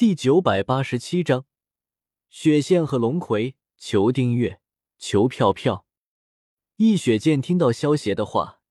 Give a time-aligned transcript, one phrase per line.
[0.00, 1.44] 第九百八十七章，
[2.30, 3.54] 雪剑和龙葵。
[3.76, 4.58] 求订阅，
[4.96, 5.84] 求票票。
[6.76, 8.62] 易雪剑听到萧邪的话，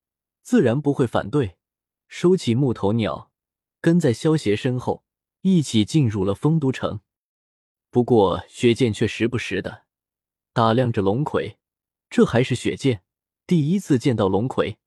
[0.41, 1.59] 自然不会反对，
[2.07, 3.31] 收起木头鸟，
[3.79, 5.03] 跟在萧邪身后，
[5.41, 7.01] 一起进入了丰都城。
[7.91, 9.83] 不过，雪剑却时不时的
[10.51, 11.59] 打量着龙葵，
[12.09, 13.03] 这还是雪剑
[13.45, 14.79] 第一次见到龙葵。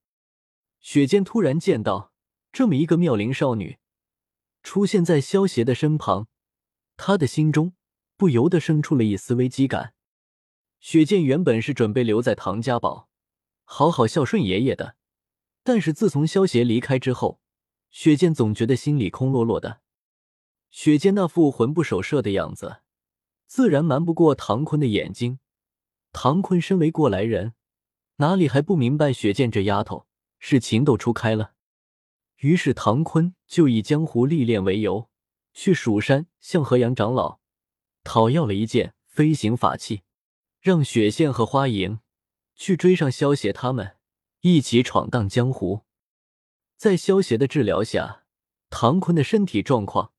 [0.81, 2.13] 雪剑突然见到
[2.53, 3.79] 这么一个妙龄少女
[4.65, 6.27] 出现在萧邪的身旁，
[7.05, 7.73] 他的心中
[8.17, 9.95] 不由得生出了一丝危机感。
[10.79, 13.09] 雪剑原本是准备留在唐家堡，
[13.65, 14.95] 好好孝顺爷爷的，
[15.65, 17.41] 但是自从萧邪离开之后，
[17.91, 19.81] 雪剑总觉得心里空落落的。
[20.71, 22.83] 雪剑那副魂不守舍的样子，
[23.49, 25.41] 自然瞒不过唐坤的眼睛。
[26.13, 27.55] 唐坤身为过来人，
[28.19, 30.07] 哪里还不明白雪剑这丫头
[30.39, 31.55] 是情窦初开了？
[32.37, 35.09] 于是唐坤就以江湖历练为由，
[35.53, 37.41] 去蜀山向河阳长老
[38.05, 40.03] 讨要了一件飞行法器。
[40.61, 41.99] 让雪线和花影
[42.55, 43.97] 去追上萧邪他们，
[44.43, 45.83] 一起闯荡江湖。
[46.77, 48.23] 在萧邪的治疗下，
[48.71, 50.13] 唐坤的身体状况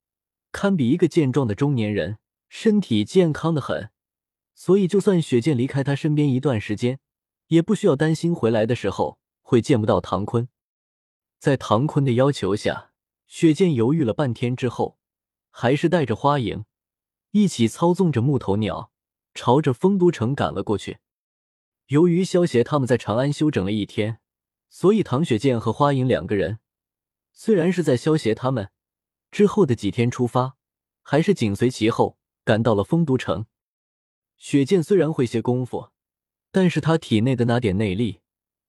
[0.52, 2.18] 堪比一个健壮的中年人，
[2.50, 3.90] 身体健康的很。
[4.54, 7.00] 所以，就算雪剑离开他身边一段时间，
[7.46, 10.46] 也不需要担心回来的时候会见不到唐坤。
[11.38, 12.92] 在唐坤的要求下，
[13.26, 14.98] 雪剑犹豫了半天之后，
[15.56, 16.64] 还是带着花影
[17.30, 18.90] 一起操纵着木头鸟。
[19.36, 20.98] 朝着丰都城赶了过去。
[21.88, 24.20] 由于萧协他们在长安休整了一天，
[24.70, 26.60] 所以唐雪见和花影两个人
[27.32, 28.70] 虽然是在萧协他们
[29.32, 30.56] 之后的几天出发，
[31.02, 33.46] 还是紧随其后赶到了丰都城。
[34.36, 35.90] 雪见虽然会些功夫，
[36.52, 38.20] 但是他体内的那点内力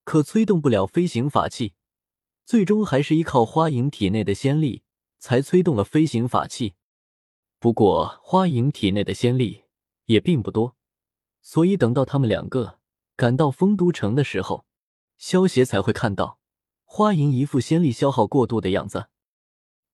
[0.04, 1.76] 可催动不了飞行法器，
[2.44, 4.82] 最终还是依靠花影体内的仙力
[5.26, 6.76] 才催动了飞行法器。
[7.58, 9.64] 不过花影体内的仙力。
[10.06, 10.76] 也并不多，
[11.42, 12.80] 所以等到他们两个
[13.16, 14.64] 赶到丰都城的时候，
[15.18, 16.38] 萧协才会看到
[16.84, 19.10] 花影一副仙力消耗过度的样子。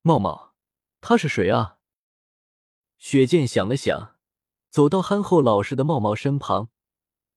[0.01, 0.53] 茂茂，
[0.99, 1.77] 他是谁啊？
[2.97, 4.17] 雪剑想了想，
[4.69, 6.67] 走到憨厚老实的茂茂身旁，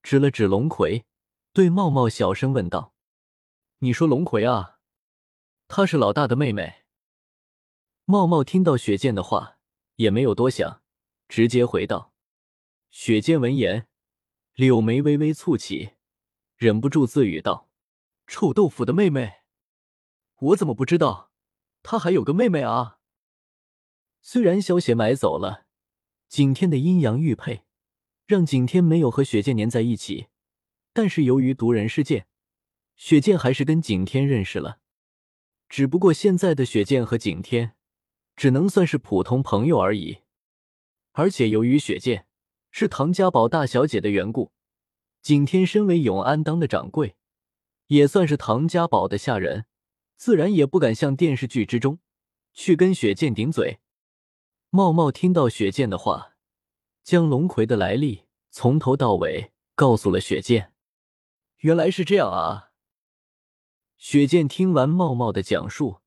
[0.02, 1.06] 指了指龙葵，
[1.52, 2.92] 对茂茂小声问道
[3.78, 4.80] ：“你说龙葵啊？
[5.68, 6.80] 她是老大的妹妹。”
[8.06, 9.56] 茂茂听到雪剑的话，
[9.96, 10.82] 也没有多想，
[11.26, 12.12] 直接回道。
[12.90, 13.88] 雪见闻言，
[14.52, 15.92] 柳眉微微蹙起，
[16.56, 17.70] 忍不住自语道
[18.28, 19.36] ：“臭豆腐的妹妹，
[20.36, 21.30] 我怎么不知道
[21.82, 22.98] 她还有个妹妹啊？”
[24.20, 25.64] 虽然萧邪买走了
[26.28, 27.62] 景天的阴阳玉佩，
[28.26, 30.26] 让景天没有和雪见粘在一起，
[30.92, 32.26] 但是由于毒人事件，
[32.96, 34.80] 雪见还是跟景天认识了。
[35.70, 37.74] 只不过现在的雪见和景天，
[38.36, 40.18] 只能算是普通朋友而已。
[41.12, 42.26] 而且由于雪见。
[42.76, 44.50] 是唐家堡大小姐的缘故，
[45.22, 47.14] 景天身为永安当的掌柜，
[47.86, 49.66] 也算是唐家堡的下人，
[50.16, 52.00] 自然也不敢像电视剧之中
[52.52, 53.78] 去跟雪剑顶嘴。
[54.70, 56.34] 茂茂听到雪剑的话，
[57.04, 60.72] 将龙葵的来历从头到尾告诉了雪剑。
[61.58, 62.72] 原来是这样啊！
[63.96, 66.00] 雪剑听完茂茂的讲述，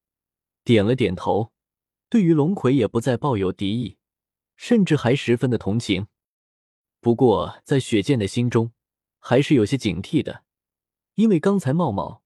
[0.66, 1.54] 点了点头，
[2.10, 3.98] 对于龙葵也不再抱有敌意，
[4.56, 6.08] 甚至还十分的同情。
[7.00, 8.72] 不过，在雪剑的心中，
[9.20, 10.44] 还是有些警惕的，
[11.16, 12.24] 因为刚才茂茂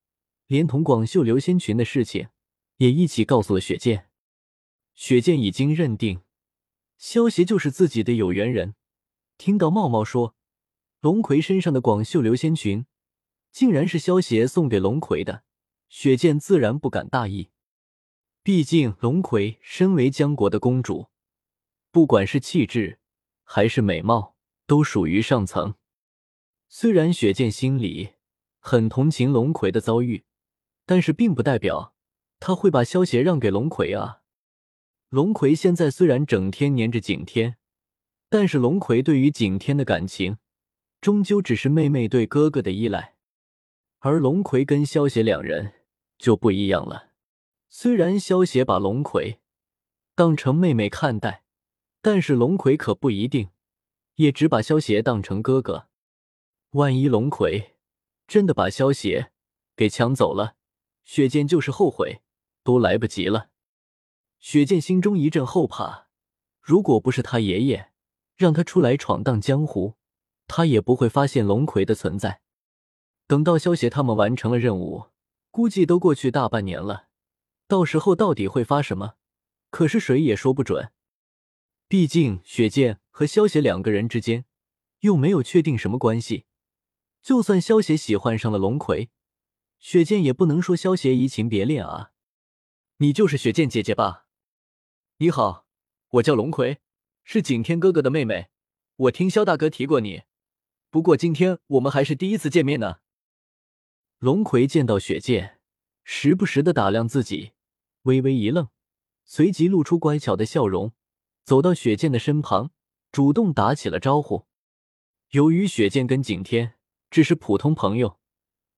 [0.47, 2.30] 连同广袖流仙裙的事情
[2.78, 4.09] 也一起告诉了雪剑。
[4.94, 6.22] 雪剑已经认定
[6.98, 8.75] 萧协就是自己的有缘人。
[9.38, 10.36] 听到茂茂说
[11.00, 12.86] 龙葵身上的广袖流仙裙
[13.52, 15.44] 竟然是萧协送给龙葵的，
[15.90, 17.50] 雪剑自然不敢大意。
[18.44, 21.07] 毕竟龙葵身为江国的公主，
[21.91, 23.00] 不管是气质
[23.44, 24.31] 还是美貌。
[24.68, 25.75] 都属于上层。
[26.69, 28.13] 虽然雪见心里
[28.59, 30.24] 很同情龙葵的遭遇，
[30.85, 31.94] 但是并不代表
[32.40, 34.22] 他会把萧协让给龙葵啊。
[35.09, 37.57] 龙葵现在虽然整天黏着景天，
[38.30, 40.38] 但是龙葵对于景天的感情，
[41.01, 43.16] 终究只是妹妹对哥哥的依赖。
[44.00, 45.74] 而龙葵跟萧协两人
[46.18, 47.11] 就不一样了。
[47.73, 49.39] 虽然萧协把龙葵
[50.13, 51.45] 当成妹妹看待，
[52.01, 53.50] 但是龙葵可不一定。
[54.15, 55.88] 也只把萧邪当成哥哥，
[56.71, 57.77] 万一龙葵
[58.27, 59.31] 真的把萧邪
[59.73, 60.57] 给抢走了，
[61.06, 62.21] 雪剑就是后悔
[62.62, 63.50] 都来不及了。
[64.38, 66.09] 雪剑心中一阵后怕，
[66.59, 67.91] 如果不是他爷爷
[68.35, 69.95] 让他出来闯荡江湖，
[70.45, 72.41] 他也不会发现龙葵的存在。
[73.25, 75.06] 等到萧邪他们完成了任务，
[75.50, 77.07] 估计都过去大半年了，
[77.71, 79.15] 到时候到底会发什么，
[79.69, 80.91] 可是谁也说不准。
[81.88, 84.44] 毕竟雪见和萧邪两个人之间
[85.00, 86.44] 又没有确定什么关系，
[87.21, 89.09] 就算萧邪喜欢上了龙葵，
[89.79, 92.12] 雪见也不能说萧邪移情别恋啊。
[92.97, 94.27] 你就是雪见姐姐吧？
[95.19, 95.65] 你好，
[96.09, 96.79] 我叫龙葵，
[97.23, 98.50] 是景天哥哥的妹妹。
[98.97, 100.23] 我听萧大哥提过你，
[100.89, 102.97] 不过今天我们还是第一次见面呢。
[104.19, 105.62] 龙葵见到雪见，
[106.03, 107.53] 时不时的打量自己，
[108.03, 108.69] 微微一愣，
[109.25, 110.94] 随即露出乖巧的笑容。
[111.44, 112.71] 走到雪见的身旁，
[113.12, 114.45] 主动打起了招呼。
[115.31, 116.75] 由于雪见跟景天
[117.09, 118.19] 只是普通朋友，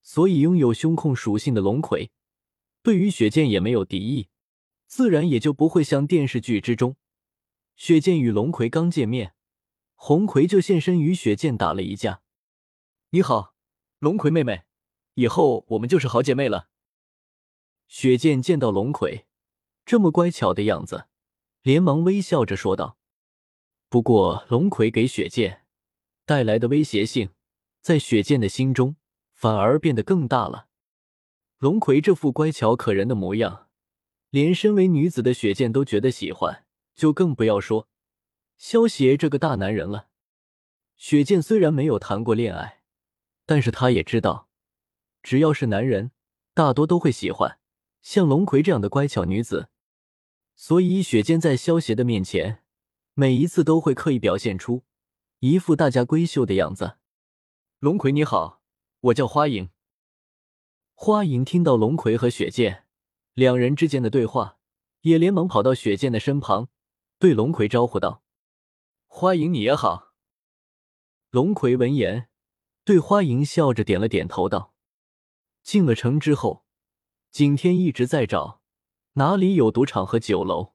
[0.01, 2.11] 所以拥有胸控属性的龙葵
[2.81, 4.29] 对于雪见也没有敌意，
[4.87, 6.95] 自然也就不会像电视剧之中，
[7.75, 9.35] 雪见与龙葵刚见面，
[9.95, 12.21] 红葵就现身与雪见打了一架。
[13.09, 13.55] 你好，
[13.99, 14.63] 龙葵妹妹，
[15.15, 16.69] 以后我们就是好姐妹了。
[17.93, 19.27] 雪见见到龙葵
[19.85, 21.05] 这么乖巧的样子。
[21.61, 22.97] 连忙微笑着说道
[23.87, 25.67] ：“不过，龙葵给雪剑
[26.25, 27.29] 带来的威胁性，
[27.81, 28.95] 在雪剑的心中
[29.31, 30.69] 反而变得更大了。
[31.59, 33.69] 龙葵这副乖巧可人的模样，
[34.31, 37.87] 连身为女子的雪剑都觉得喜欢，就更不要说
[38.57, 40.07] 萧邪这个大男人了。
[40.97, 42.81] 雪剑虽然没有谈过恋爱，
[43.45, 44.49] 但是他也知道，
[45.21, 46.09] 只要是男人，
[46.55, 47.59] 大多都会喜欢
[48.03, 49.69] 像龙葵这样的乖巧女子。”
[50.55, 52.63] 所以，雪见在萧邪的面前，
[53.15, 54.83] 每一次都会刻意表现出
[55.39, 56.97] 一副大家闺秀的样子。
[57.79, 58.61] 龙葵你好，
[58.99, 59.71] 我叫花影。
[60.93, 62.85] 花影听到龙葵和雪见
[63.33, 64.59] 两人之间的对话，
[65.01, 66.69] 也连忙跑到雪见的身旁，
[67.17, 68.23] 对龙葵招呼道
[69.07, 70.13] ：“花影你也好。”
[71.31, 72.29] 龙葵闻言，
[72.85, 74.75] 对花影笑着点了点头，道
[75.63, 76.62] ：“进了城之后，
[77.33, 78.61] 景天一直在找。”
[79.17, 80.73] 哪里有赌场和酒楼？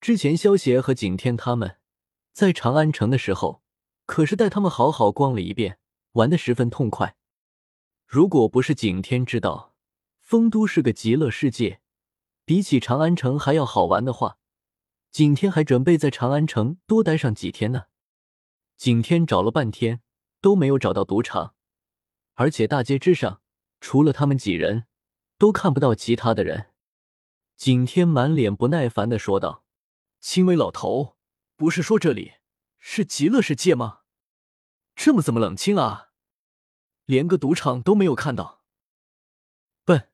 [0.00, 1.78] 之前萧协和景天他们
[2.32, 3.62] 在长安城的时候，
[4.04, 5.78] 可是带他们好好逛了一遍，
[6.12, 7.16] 玩的十分痛快。
[8.06, 9.74] 如果不是景天知道
[10.20, 11.80] 丰都是个极乐世界，
[12.44, 14.38] 比起长安城还要好玩的话，
[15.12, 17.84] 景天还准备在长安城多待上几天呢。
[18.76, 20.00] 景天找了半天
[20.40, 21.54] 都没有找到赌场，
[22.34, 23.42] 而且大街之上
[23.80, 24.86] 除了他们几人，
[25.38, 26.72] 都看不到其他的人。
[27.56, 29.64] 景天满脸不耐烦的说道
[30.20, 31.16] ：“青微老头，
[31.56, 32.34] 不是说这里
[32.78, 34.00] 是极乐世界吗？
[34.94, 36.10] 这么怎么冷清啊？
[37.04, 38.62] 连个赌场都没有看到。
[39.84, 40.10] 笨，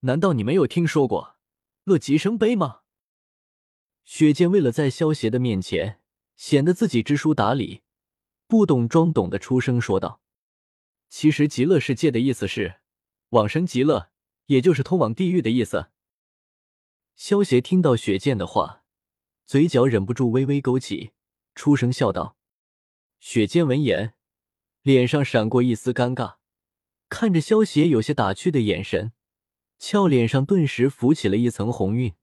[0.00, 1.36] 难道你没有听说过
[1.84, 2.80] 乐极生悲吗？”
[4.04, 6.00] 雪见为了在萧邪的面前
[6.36, 7.82] 显得自己知书达理，
[8.46, 10.20] 不懂装懂的出声说道
[11.08, 12.80] ：“其实极乐世界的意思是
[13.30, 14.11] 往生极乐，
[14.52, 15.86] 也就是通往地狱的意思。”
[17.16, 18.84] 萧邪听到雪见的话，
[19.46, 21.12] 嘴角忍不住微微勾起，
[21.54, 22.36] 出声笑道
[23.18, 24.14] ：“雪见闻言，
[24.82, 26.36] 脸上闪过一丝尴尬，
[27.08, 29.12] 看着萧邪有些打趣的眼神，
[29.78, 32.14] 俏脸上顿时浮起了一层红晕。